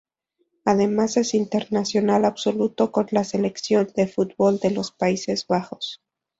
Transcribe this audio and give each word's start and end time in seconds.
Además 0.65 1.15
es 1.17 1.35
internacional 1.35 2.25
absoluto 2.25 2.91
con 2.91 3.05
la 3.11 3.23
selección 3.23 3.87
de 3.95 4.07
fútbol 4.07 4.57
de 4.57 4.71
los 4.71 4.91
Países 4.91 5.45
Bajos. 5.45 6.01